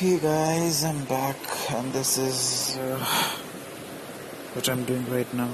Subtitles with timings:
[0.00, 1.36] Hey guys, I'm back,
[1.72, 3.04] and this is uh,
[4.54, 5.50] what I'm doing right now.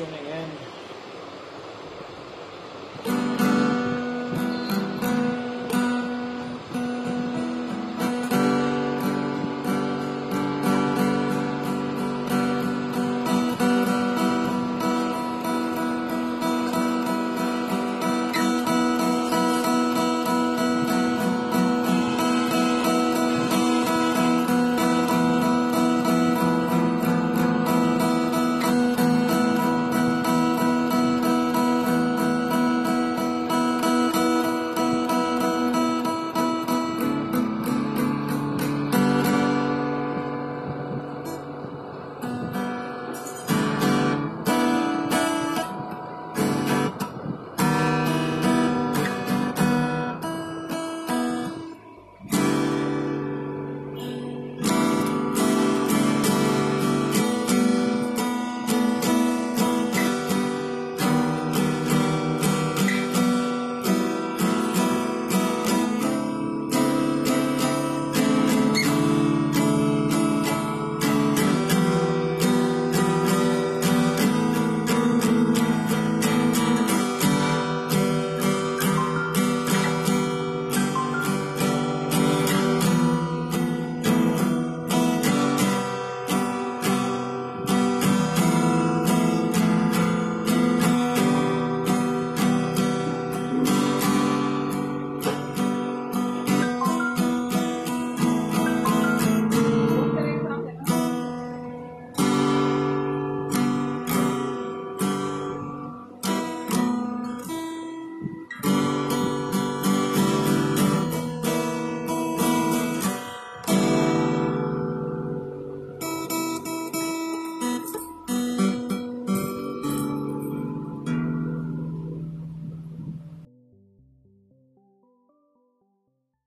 [0.00, 0.29] situación en